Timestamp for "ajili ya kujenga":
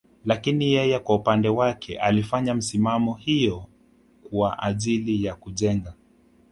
4.63-5.93